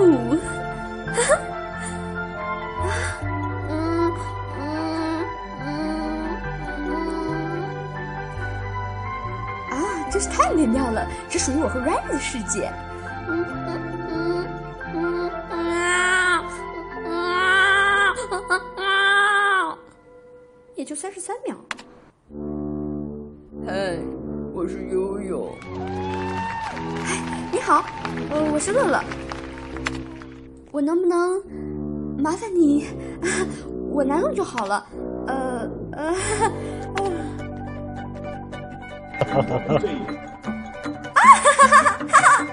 [0.00, 0.36] 舞。
[1.08, 1.10] 啊，
[3.70, 3.72] 嗯
[4.50, 5.70] 嗯
[6.86, 6.88] 嗯，
[9.70, 9.74] 啊，
[10.10, 11.06] 真是太美妙了！
[11.28, 12.70] 只属于我和瑞瑞的世界。
[13.28, 13.80] 嗯嗯
[14.14, 14.48] 嗯
[14.94, 16.44] 嗯啊
[17.06, 19.78] 啊啊！
[20.74, 21.56] 也就三十三秒。
[23.66, 23.98] 嗨，
[24.54, 25.54] 我是悠悠。
[27.04, 27.20] 哎，
[27.52, 27.84] 你好，
[28.30, 29.02] 呃，我是乐乐。
[30.70, 31.42] 我能不能
[32.18, 32.86] 麻烦你？
[33.90, 34.84] 我男友就好了。
[35.26, 36.08] 呃呃。
[36.08, 36.14] 啊
[39.24, 39.42] 哈
[41.52, 42.46] 哈哈哈！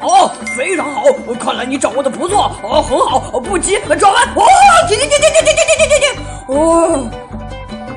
[0.00, 1.04] 哦，非常好，
[1.40, 2.52] 看来你掌握的不错。
[2.62, 4.28] 哦，很好，不急，转弯。
[4.34, 4.44] 哦，
[4.88, 6.06] 停停停停停停停停停停！
[6.48, 7.08] 哦，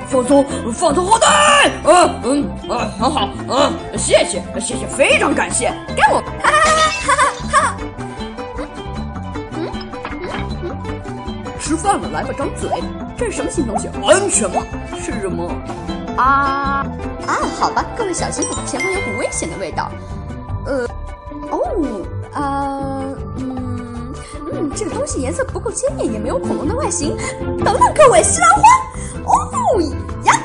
[0.07, 1.27] 放松，放松后带。
[1.83, 3.29] 嗯嗯嗯，很好。
[3.49, 5.73] 嗯，谢谢谢谢，非常感谢。
[5.95, 6.21] 给我。
[6.41, 6.57] 哈哈
[7.05, 7.77] 哈哈哈！
[7.99, 8.06] 嗯
[11.67, 12.69] 吃饭了，来吧，张嘴。
[13.17, 13.89] 这是什么新东西？
[14.07, 14.63] 安全吗？
[15.03, 15.51] 是什么？
[16.15, 16.87] 啊
[17.27, 19.91] 啊，好吧，各位小心，前方有股危险的味道。
[20.65, 20.87] 呃，
[21.51, 21.59] 哦，
[22.31, 23.03] 啊，
[23.35, 24.13] 嗯
[24.53, 27.17] 嗯，这个东西颜色不够鲜艳，也没有恐龙的外形。
[27.65, 28.61] 等等，各位，西兰花。
[29.25, 29.81] 哦
[30.23, 30.39] 呀，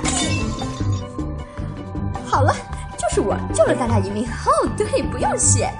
[2.27, 2.53] 好了，
[2.99, 4.25] 就是我救了大家一命。
[4.25, 5.71] 哦，对，不用谢。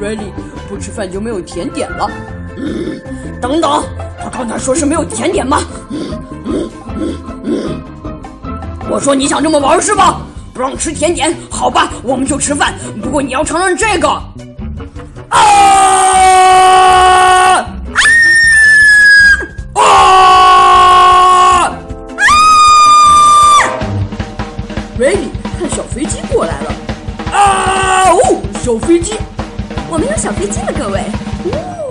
[0.00, 0.30] Ready，
[0.68, 2.08] 不吃饭就没有甜点了。
[2.56, 3.82] 嗯，等等，
[4.22, 5.60] 他刚才说是没有甜点吗？
[5.90, 6.00] 嗯
[6.46, 6.70] 嗯
[7.44, 7.82] 嗯。
[8.90, 10.20] 我说你想这么玩是吧？
[10.54, 12.74] 不让吃甜点，好吧，我们就吃饭。
[13.02, 14.08] 不过你要尝尝这个。
[15.30, 15.38] 啊
[19.74, 19.80] 啊啊
[24.98, 26.70] ！Ready，看小飞机过来了。
[27.32, 29.14] 啊哦，小飞机，
[29.88, 31.00] 我们有小飞机了，各位。
[31.46, 31.81] 嗯。